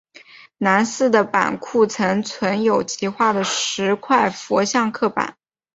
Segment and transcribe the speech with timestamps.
[0.57, 5.35] 南寺的版库曾存有其画的十块佛像刻版。